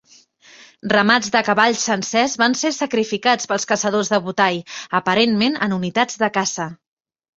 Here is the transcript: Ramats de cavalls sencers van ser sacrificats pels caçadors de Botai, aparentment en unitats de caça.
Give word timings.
Ramats 0.93 1.33
de 1.35 1.41
cavalls 1.49 1.83
sencers 1.89 2.33
van 2.43 2.57
ser 2.63 2.71
sacrificats 2.77 3.51
pels 3.53 3.69
caçadors 3.73 4.11
de 4.15 4.21
Botai, 4.29 4.59
aparentment 5.01 5.61
en 5.67 5.77
unitats 5.81 6.23
de 6.25 6.35
caça. 6.41 6.67